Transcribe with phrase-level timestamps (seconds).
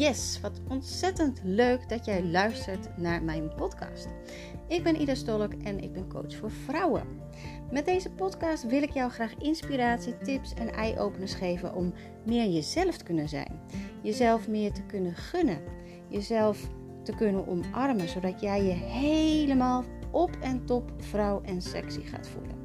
[0.00, 4.08] Yes, wat ontzettend leuk dat jij luistert naar mijn podcast.
[4.68, 7.02] Ik ben Ida Stolk en ik ben coach voor vrouwen.
[7.70, 11.92] Met deze podcast wil ik jou graag inspiratie, tips en eye-openers geven om
[12.24, 13.60] meer jezelf te kunnen zijn.
[14.02, 15.60] Jezelf meer te kunnen gunnen.
[16.08, 16.68] Jezelf
[17.02, 22.56] te kunnen omarmen, zodat jij je helemaal op en top vrouw en sexy gaat voelen.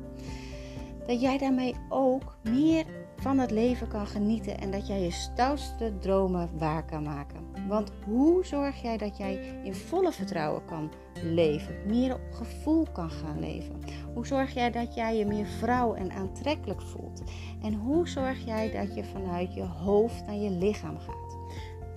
[1.07, 2.85] Dat jij daarmee ook meer
[3.15, 7.67] van het leven kan genieten en dat jij je stoutste dromen waar kan maken.
[7.67, 10.91] Want hoe zorg jij dat jij in volle vertrouwen kan
[11.23, 13.81] leven, meer op gevoel kan gaan leven?
[14.13, 17.23] Hoe zorg jij dat jij je meer vrouw en aantrekkelijk voelt?
[17.63, 21.37] En hoe zorg jij dat je vanuit je hoofd naar je lichaam gaat?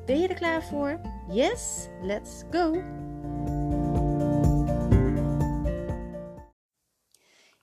[0.06, 1.00] Ben je er klaar voor?
[1.28, 2.72] Yes, let's go!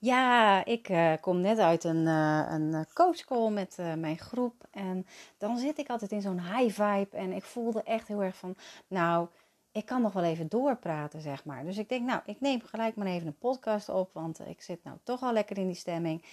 [0.06, 4.68] Ja, ik uh, kom net uit een, uh, een coachcall met mijn groep.
[4.72, 7.18] En dan zit ik altijd in zo'n high vibe.
[7.18, 8.56] En ik voelde echt heel erg van,
[8.88, 9.28] nou,
[9.72, 11.66] ik kan nog wel even doorpraten, zeg maar.
[11.66, 14.10] Dus ik denk, nou, ik neem gelijk maar even een podcast op.
[14.14, 16.24] Want ik zit nou toch al lekker in die stemming.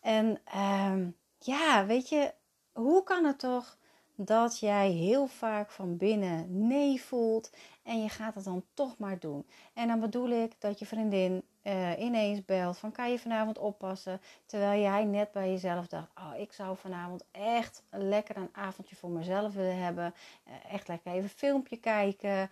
[0.00, 1.08] En ehm,
[1.38, 2.32] ja, weet je,
[2.72, 3.76] hoe kan het toch
[4.16, 7.50] dat jij heel vaak van binnen nee voelt
[7.82, 9.46] en je gaat het dan toch maar doen.
[9.74, 14.20] En dan bedoel ik dat je vriendin uh, ineens belt van kan je vanavond oppassen,
[14.46, 19.10] terwijl jij net bij jezelf dacht, oh ik zou vanavond echt lekker een avondje voor
[19.10, 20.14] mezelf willen hebben,
[20.48, 22.50] uh, echt lekker even filmpje kijken,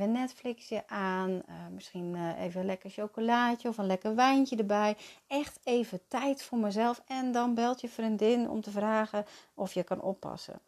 [0.00, 6.00] uh, Netflixje aan, misschien even een lekker chocolaatje of een lekker wijntje erbij, echt even
[6.08, 10.60] tijd voor mezelf en dan belt je vriendin om te vragen of je kan oppassen.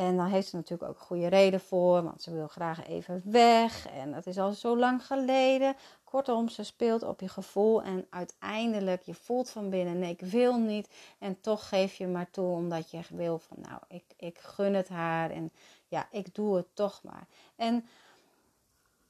[0.00, 3.22] En dan heeft ze natuurlijk ook een goede reden voor, want ze wil graag even
[3.24, 3.86] weg.
[3.86, 5.76] En dat is al zo lang geleden.
[6.04, 10.58] Kortom, ze speelt op je gevoel en uiteindelijk je voelt van binnen, nee, ik wil
[10.58, 10.88] niet.
[11.18, 14.88] En toch geef je maar toe omdat je wil van, nou, ik, ik gun het
[14.88, 15.52] haar en
[15.88, 17.26] ja, ik doe het toch maar.
[17.56, 17.86] En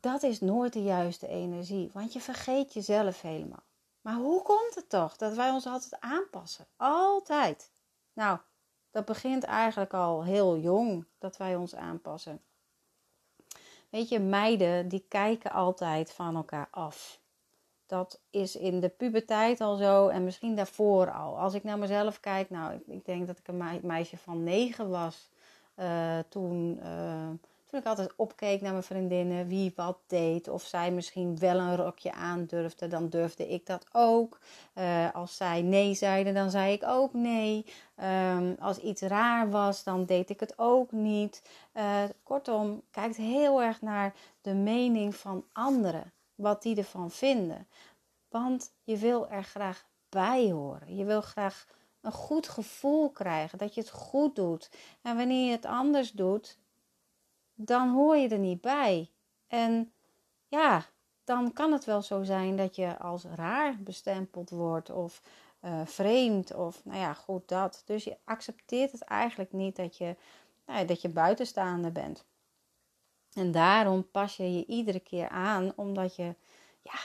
[0.00, 3.64] dat is nooit de juiste energie, want je vergeet jezelf helemaal.
[4.00, 6.66] Maar hoe komt het toch dat wij ons altijd aanpassen?
[6.76, 7.70] Altijd.
[8.12, 8.38] Nou,
[8.90, 12.40] dat begint eigenlijk al heel jong dat wij ons aanpassen.
[13.88, 17.20] Weet je, meiden die kijken altijd van elkaar af.
[17.86, 21.38] Dat is in de puberteit al zo en misschien daarvoor al.
[21.38, 25.30] Als ik naar mezelf kijk, nou, ik, denk dat ik een meisje van negen was
[25.76, 26.80] uh, toen.
[26.82, 27.28] Uh,
[27.70, 30.48] toen ik altijd opkeek naar mijn vriendinnen, wie wat deed.
[30.48, 34.38] Of zij misschien wel een rokje aandurfde, dan durfde ik dat ook.
[34.74, 37.66] Uh, als zij nee zeiden, dan zei ik ook nee.
[38.02, 41.42] Um, als iets raar was, dan deed ik het ook niet.
[41.74, 46.12] Uh, kortom, kijkt heel erg naar de mening van anderen.
[46.34, 47.66] Wat die ervan vinden.
[48.28, 50.96] Want je wil er graag bij horen.
[50.96, 51.66] Je wil graag
[52.00, 54.70] een goed gevoel krijgen, dat je het goed doet.
[55.02, 56.58] En wanneer je het anders doet,
[57.66, 59.10] dan hoor je er niet bij.
[59.46, 59.92] En
[60.48, 60.86] ja,
[61.24, 65.22] dan kan het wel zo zijn dat je als raar bestempeld wordt of
[65.64, 67.82] uh, vreemd of nou ja, goed dat.
[67.84, 70.16] Dus je accepteert het eigenlijk niet dat je,
[70.66, 72.24] nou ja, dat je buitenstaander bent.
[73.32, 76.34] En daarom pas je je iedere keer aan, omdat je
[76.82, 76.98] ja,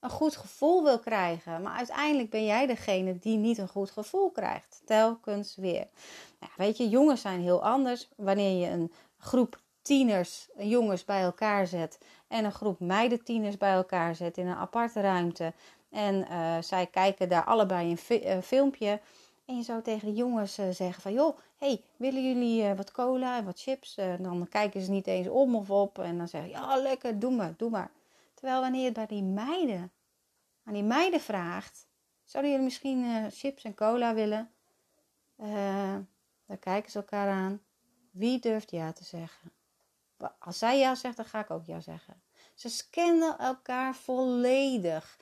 [0.00, 1.62] een goed gevoel wil krijgen.
[1.62, 4.82] Maar uiteindelijk ben jij degene die niet een goed gevoel krijgt.
[4.84, 5.88] Telkens weer.
[6.40, 8.08] Nou, weet je, jongens zijn heel anders.
[8.16, 13.72] Wanneer je een groep tieners, jongens bij elkaar zet en een groep meiden tieners bij
[13.72, 15.52] elkaar zet in een aparte ruimte.
[15.90, 19.00] En uh, zij kijken daar allebei een fi filmpje.
[19.44, 21.12] En je zou tegen de jongens uh, zeggen van...
[21.12, 23.96] joh, hey, willen jullie wat cola en wat chips?
[23.96, 25.98] En dan kijken ze niet eens om of op.
[25.98, 27.90] En dan zeggen ja, lekker, doe maar, doe maar.
[28.34, 29.92] Terwijl wanneer je het bij die meiden,
[30.64, 31.86] aan die meiden vraagt...
[32.24, 34.50] zouden jullie misschien chips en cola willen?
[36.46, 37.60] dan kijken ze elkaar aan.
[38.10, 39.52] Wie durft ja te zeggen?
[40.38, 42.22] Als zij ja zegt, dan ga ik ook ja zeggen.
[42.54, 45.18] Ze scannen elkaar volledig.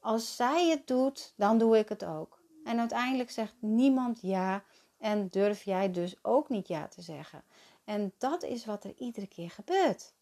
[0.00, 2.40] Als zij het doet, dan doe ik het ook.
[2.64, 4.64] En uiteindelijk zegt niemand ja
[4.98, 7.42] en durf jij dus ook niet ja te zeggen.
[7.84, 10.12] En dat is wat er iedere keer gebeurt.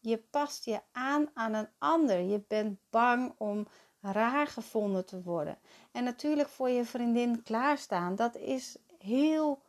[0.00, 2.20] Je past je aan aan een ander.
[2.20, 3.66] Je bent bang om
[4.00, 5.58] raar gevonden te worden.
[5.92, 9.62] En natuurlijk voor je vriendin klaarstaan, dat is heel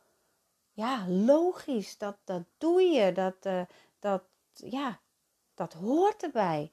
[0.76, 1.98] ja, logisch.
[1.98, 3.12] Dat, dat doe je.
[3.12, 3.62] Dat, uh,
[3.98, 5.00] dat, ja,
[5.54, 6.72] dat hoort erbij.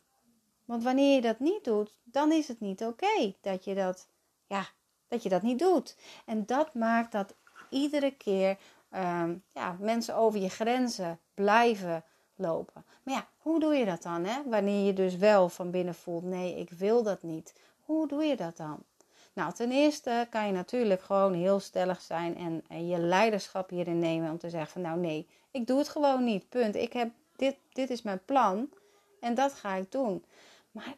[0.65, 4.07] Want wanneer je dat niet doet, dan is het niet oké dat je dat,
[4.47, 4.67] ja,
[5.07, 5.97] dat je dat niet doet.
[6.25, 7.35] En dat maakt dat
[7.69, 8.57] iedere keer
[8.91, 12.03] um, ja, mensen over je grenzen blijven
[12.35, 12.85] lopen.
[13.03, 14.25] Maar ja, hoe doe je dat dan?
[14.25, 14.43] Hè?
[14.45, 17.53] Wanneer je dus wel van binnen voelt, nee, ik wil dat niet.
[17.79, 18.83] Hoe doe je dat dan?
[19.33, 24.31] Nou, ten eerste kan je natuurlijk gewoon heel stellig zijn en, je leiderschap hierin nemen
[24.31, 26.49] om te zeggen van nou nee, ik doe het gewoon niet.
[26.49, 26.75] Punt.
[26.75, 28.69] Ik heb dit, dit is mijn plan
[29.19, 30.25] en dat ga ik doen.
[30.71, 30.95] Maar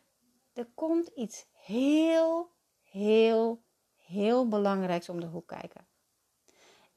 [0.54, 2.52] er komt iets heel,
[2.84, 3.62] heel,
[3.96, 5.88] heel belangrijks om de hoek kijken.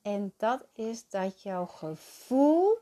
[0.02, 2.78] En dat is dat jouw gevoel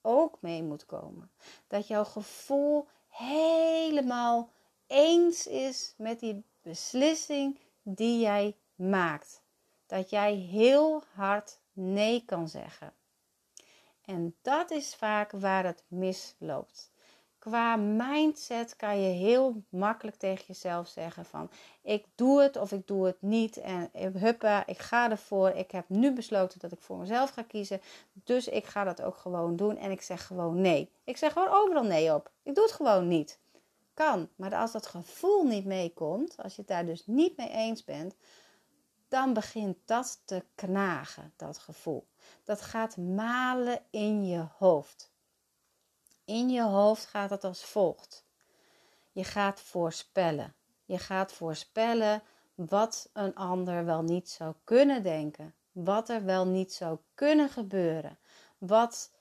[0.00, 1.30] ook mee moet komen.
[1.66, 4.50] Dat jouw gevoel helemaal
[4.86, 7.58] eens is met die beslissing
[7.94, 9.42] die jij maakt.
[9.86, 12.92] Dat jij heel hard nee kan zeggen.
[14.04, 16.90] En dat is vaak waar het misloopt.
[17.38, 21.50] Qua mindset kan je heel makkelijk tegen jezelf zeggen van
[21.82, 25.48] ik doe het of ik doe het niet en huppa, ik ga ervoor.
[25.48, 27.80] Ik heb nu besloten dat ik voor mezelf ga kiezen,
[28.12, 30.90] dus ik ga dat ook gewoon doen en ik zeg gewoon nee.
[31.04, 32.30] Ik zeg gewoon overal nee op.
[32.42, 33.38] Ik doe het gewoon niet.
[33.98, 37.84] Kan, maar als dat gevoel niet meekomt, als je het daar dus niet mee eens
[37.84, 38.14] bent,
[39.08, 42.06] dan begint dat te knagen, dat gevoel.
[42.44, 45.12] Dat gaat malen in je hoofd.
[46.24, 48.24] In je hoofd gaat het als volgt.
[49.12, 50.54] Je gaat voorspellen.
[50.84, 52.22] Je gaat voorspellen
[52.54, 55.54] wat een ander wel niet zou kunnen denken.
[55.72, 58.18] Wat er wel niet zou kunnen gebeuren.
[58.58, 59.12] Wat,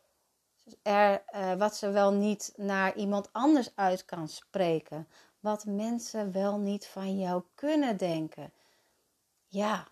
[0.84, 1.16] uh,
[1.58, 5.08] wat ze wel niet naar iemand anders uit kan spreken.
[5.40, 8.54] Wat mensen wel niet van jou kunnen denken.
[9.48, 9.88] Ja,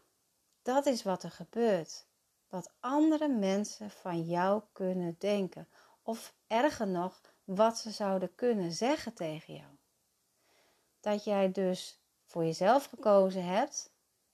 [0.61, 2.05] dat is wat er gebeurt.
[2.49, 5.67] Wat andere mensen van jou kunnen denken.
[6.03, 9.71] Of erger nog, wat ze zouden kunnen zeggen tegen jou.
[10.99, 13.91] Dat jij dus voor jezelf gekozen hebt,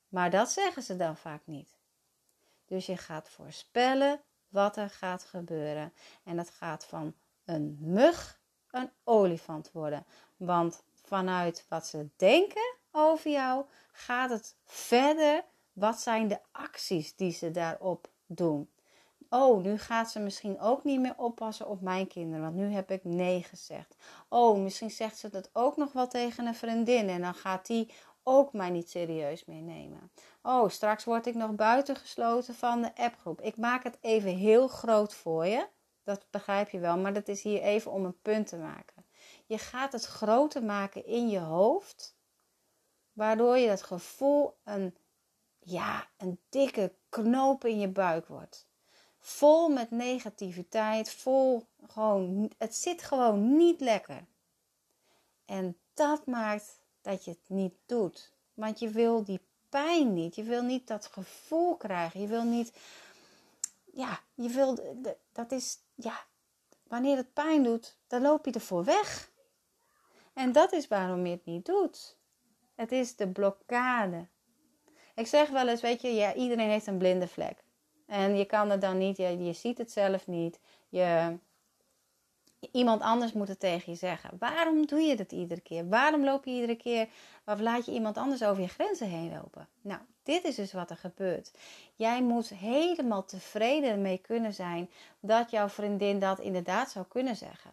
[0.07, 1.69] maar dat zeggen ze dan vaak niet.
[2.65, 4.21] Dus je gaat voorspellen
[4.51, 5.94] wat er gaat gebeuren.
[6.24, 7.13] En dat gaat van
[7.45, 8.39] een mug
[8.71, 10.06] een olifant worden.
[10.38, 15.44] Want vanuit wat ze denken over jou gaat het verder.
[15.74, 18.69] Wat zijn de acties die ze daarop doen?
[19.30, 22.92] Oh, nu gaat ze misschien ook niet meer oppassen op mijn kinderen, want nu heb
[22.92, 23.95] ik nee gezegd.
[24.30, 27.92] Oh, misschien zegt ze dat ook nog wel tegen een vriendin en dan gaat die
[28.24, 30.12] ook mij niet serieus meenemen.
[30.41, 33.41] Oh, straks word ik nog buitengesloten van de appgroep.
[33.41, 35.67] Ik maak het even heel groot voor je.
[36.03, 39.05] Dat begrijp je wel, maar dat is hier even om een punt te maken.
[39.45, 42.15] Je gaat het groter maken in je hoofd,
[43.13, 44.97] waardoor je dat gevoel een,
[45.59, 48.69] ja, een dikke knoop in je buik wordt
[49.21, 54.25] vol met negativiteit, vol gewoon, het zit gewoon niet lekker.
[55.45, 58.33] En dat maakt dat je het niet doet.
[58.53, 59.41] Want je wil die
[59.71, 62.73] pijn niet, je wil niet dat gevoel krijgen, je wil niet,
[63.94, 64.77] ja, je wil,
[65.31, 66.23] dat is, ja,
[66.83, 69.29] wanneer het pijn doet, dan loop je ervoor weg.
[70.33, 72.18] En dat is waarom je het niet doet.
[72.75, 74.27] Het is de blokkade.
[75.15, 77.63] Ik zeg wel eens, weet je, ja, iedereen heeft een blinde vlek.
[78.06, 80.59] En je kan het dan niet, je, je ziet het zelf niet.
[80.89, 81.38] Je,
[82.71, 84.29] iemand anders moet het tegen je zeggen.
[84.39, 85.89] Waarom doe je dat iedere keer?
[85.89, 87.07] Waarom loop je iedere keer
[87.45, 89.67] of laat je iemand anders over je grenzen heen lopen?
[89.81, 91.51] Nou, dit is dus wat er gebeurt.
[91.95, 97.71] Jij moet helemaal tevreden mee kunnen zijn dat jouw vriendin dat inderdaad zou kunnen zeggen.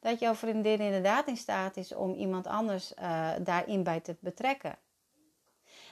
[0.00, 4.78] Dat jouw vriendin inderdaad in staat is om iemand anders uh, daarin bij te betrekken.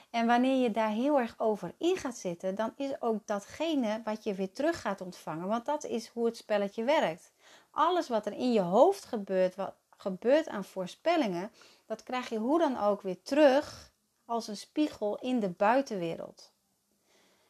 [0.09, 4.23] En wanneer je daar heel erg over in gaat zitten, dan is ook datgene wat
[4.23, 5.47] je weer terug gaat ontvangen.
[5.47, 7.31] Want dat is hoe het spelletje werkt.
[7.77, 11.51] Alles wat er in je hoofd gebeurt, wat gebeurt aan voorspellingen,
[11.85, 13.91] dat krijg je hoe dan ook weer terug
[14.25, 16.51] als een spiegel in de buitenwereld.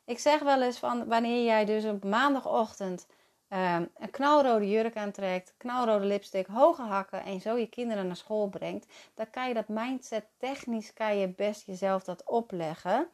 [0.05, 3.07] Ik zeg wel eens van wanneer jij dus op maandagochtend
[3.47, 8.47] Ehm, een knalrode jurk aantrekt, knalrode lipstick, hoge hakken en zo je kinderen naar school
[8.47, 13.07] brengt, dan kan je dat mindset technisch kan je best jezelf dat opleggen.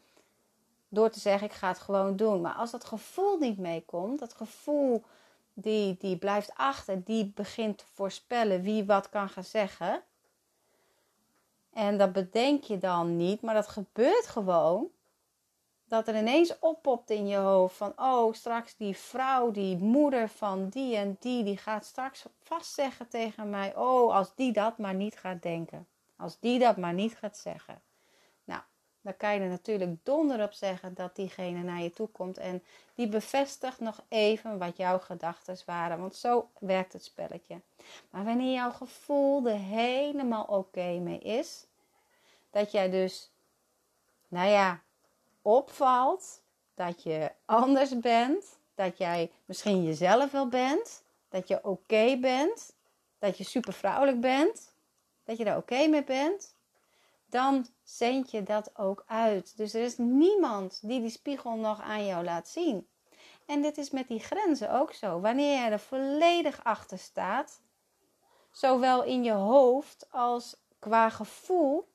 [0.90, 2.42] Door te zeggen, ik ga het gewoon doen.
[2.42, 5.04] Maar als dat gevoel niet meekomt, dat gevoel
[5.54, 10.04] die, die blijft achter, die begint te voorspellen wie wat kan gaan zeggen.
[11.74, 14.92] En dat bedenk je dan niet, maar dat gebeurt gewoon
[15.86, 20.70] dat er ineens oppopt in je hoofd van oh straks die vrouw, die moeder van
[20.70, 24.94] die en die, die gaat straks vast zeggen tegen mij, oh als die dat maar
[24.94, 27.82] niet gaat denken, als die dat maar niet gaat zeggen.
[29.04, 32.64] Dan kan je er natuurlijk donder op zeggen dat diegene naar je toe komt en
[32.96, 37.62] die bevestigt nog even wat jouw gedachten waren, want zo werkt het spelletje.
[38.10, 41.66] Maar wanneer jouw gevoel er helemaal oké mee is,
[42.50, 43.32] dat jij dus,
[44.28, 44.82] nou ja,
[45.42, 46.42] opvalt
[46.74, 52.76] dat je anders bent, dat jij misschien jezelf wel bent, dat je oké bent,
[53.20, 54.74] dat je super vrouwelijk bent,
[55.24, 56.53] dat je daar oké mee bent,
[57.34, 59.58] dan zend je dat ook uit.
[59.58, 62.88] Dus er is niemand die die spiegel nog aan jou laat zien.
[63.46, 65.20] En dit is met die grenzen ook zo.
[65.20, 67.62] Wanneer je er volledig achter staat,
[68.52, 71.88] zowel in je hoofd als qua gevoel,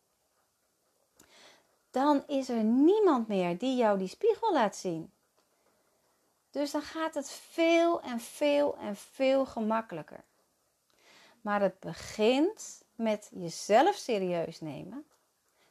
[1.91, 5.13] dan is er niemand meer die jou die spiegel laat zien.
[6.51, 10.25] Dus dan gaat het veel en veel en veel gemakkelijker.
[11.41, 15.07] Maar het begint met jezelf serieus nemen.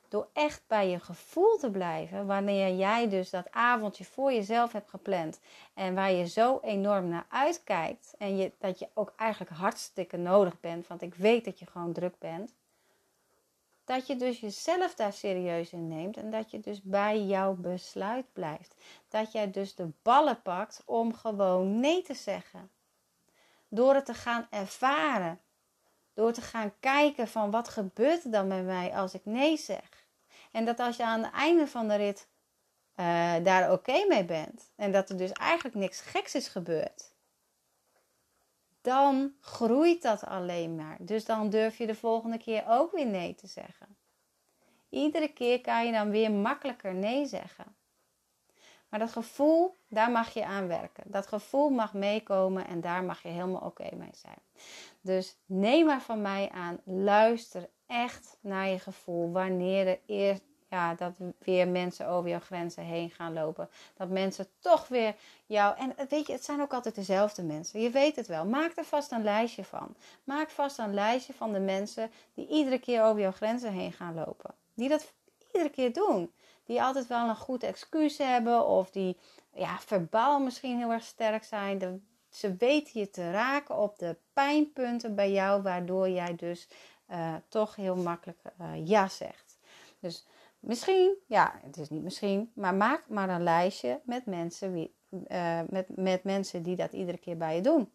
[0.09, 4.89] Door echt bij je gevoel te blijven, wanneer jij dus dat avondje voor jezelf hebt
[4.89, 5.39] gepland
[5.73, 10.59] en waar je zo enorm naar uitkijkt en je, dat je ook eigenlijk hartstikke nodig
[10.59, 12.53] bent, want ik weet dat je gewoon druk bent,
[13.87, 18.25] dat je dus jezelf daar serieus in neemt en dat je dus bij jouw besluit
[18.33, 18.75] blijft.
[19.09, 22.69] Dat jij dus de ballen pakt om gewoon nee te zeggen.
[23.67, 25.39] Door het te gaan ervaren.
[26.13, 29.96] Door te gaan kijken van wat gebeurt er dan met mij als ik nee zeg.
[30.51, 32.27] En dat als je aan het einde van de rit
[32.95, 34.71] uh, daar oké mee bent.
[34.75, 37.15] En dat er dus eigenlijk niks geks is gebeurd
[38.87, 40.97] dan groeit dat alleen maar.
[40.99, 43.97] Dus dan durf je de volgende keer ook weer nee te zeggen.
[44.89, 47.75] Iedere keer kan je dan weer makkelijker nee zeggen.
[48.89, 51.03] Maar dat gevoel, daar mag je aan werken.
[51.05, 54.41] Dat gevoel mag meekomen en daar mag je helemaal oké mee zijn.
[55.01, 60.95] Dus neem maar van mij aan, luister echt naar je gevoel wanneer er eerst ja,
[60.95, 63.69] dat weer mensen over jouw grenzen heen gaan lopen.
[63.97, 65.15] Dat mensen toch weer
[65.45, 65.77] jou.
[65.77, 67.81] En weet je, het zijn ook altijd dezelfde mensen.
[67.81, 68.45] Je weet het wel.
[68.45, 69.95] Maak er vast een lijstje van.
[70.23, 74.13] Maak vast een lijstje van de mensen die iedere keer over jouw grenzen heen gaan
[74.13, 74.53] lopen.
[74.73, 75.13] Die dat
[75.51, 76.31] iedere keer doen.
[76.65, 78.65] Die altijd wel een goed excuus hebben.
[78.65, 79.17] Of die
[79.53, 82.03] ja, verbaal misschien heel erg sterk zijn.
[82.29, 85.61] ze weten je te raken op de pijnpunten bij jou.
[85.61, 86.67] Waardoor jij dus
[87.11, 89.59] uh, toch heel makkelijk uh, ja zegt.
[89.99, 90.27] Dus
[90.59, 95.59] Misschien, ja, het is niet misschien, maar maak maar een lijstje met mensen, wie, uh,
[95.69, 97.91] met, met mensen die dat iedere keer bij je doen.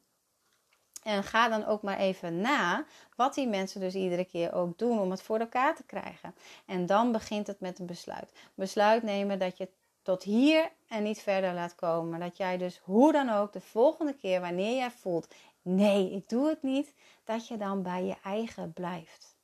[1.02, 2.84] En ga dan ook maar even na
[3.16, 6.34] wat die mensen dus iedere keer ook doen om het voor elkaar te krijgen.
[6.66, 8.32] En dan begint het met een besluit.
[8.54, 9.68] Besluit nemen dat je
[10.02, 12.20] tot hier en niet verder laat komen.
[12.20, 16.48] Dat jij dus hoe dan ook de volgende keer wanneer jij voelt, nee, ik doe
[16.48, 16.94] het niet,
[17.24, 19.36] dat je dan bij je eigen blijft.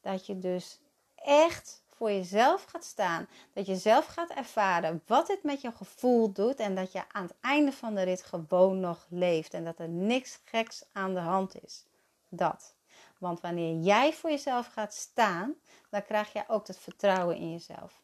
[0.00, 0.80] Dat je dus
[1.14, 3.28] echt voor jezelf gaat staan.
[3.52, 6.56] Dat je zelf gaat ervaren wat dit met je gevoel doet.
[6.56, 9.54] En dat je aan het einde van de rit gewoon nog leeft.
[9.54, 11.84] En dat er niks geks aan de hand is.
[12.28, 12.74] Dat.
[13.18, 15.54] Want wanneer jij voor jezelf gaat staan,
[15.90, 18.02] dan krijg je ook dat vertrouwen in jezelf.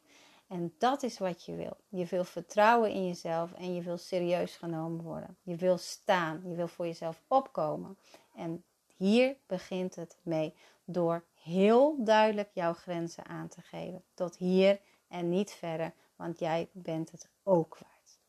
[0.51, 1.77] En dat is wat je wil.
[1.89, 5.37] Je wil vertrouwen in jezelf en je wil serieus genomen worden.
[5.43, 6.41] Je wil staan.
[6.45, 7.97] Je wil voor jezelf opkomen.
[8.35, 8.63] En
[8.97, 10.53] hier begint het mee
[10.85, 14.03] door heel duidelijk jouw grenzen aan te geven.
[14.13, 18.19] Tot hier en niet verder, want jij bent het ook waard.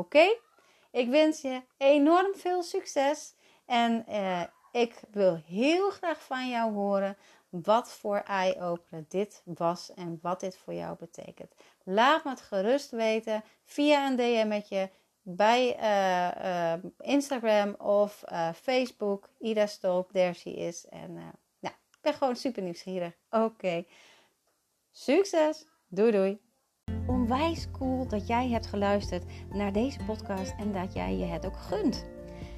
[0.00, 0.36] Oké?
[0.90, 3.34] Ik wens je enorm veel succes
[3.66, 7.16] en eh, ik wil heel graag van jou horen
[7.50, 11.54] wat voor eye-opener dit was en wat dit voor jou betekent.
[11.82, 14.90] Laat me het gerust weten via een DM'tje
[15.22, 19.28] bij uh, uh, Instagram of uh, Facebook.
[19.38, 20.86] Ida Stolp, she is.
[20.86, 21.18] En
[22.00, 23.12] ik ben gewoon super nieuwsgierig.
[23.30, 23.84] Oké.
[24.90, 25.66] Succes.
[25.88, 26.40] Doei doei.
[27.06, 31.56] Onwijs cool dat jij hebt geluisterd naar deze podcast en dat jij je het ook
[31.56, 32.19] gunt.